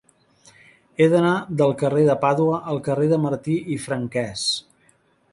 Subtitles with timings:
[1.01, 4.47] He d'anar del carrer de Pàdua al carrer de Martí i Franquès.